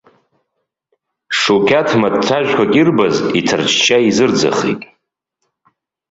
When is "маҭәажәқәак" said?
2.01-2.73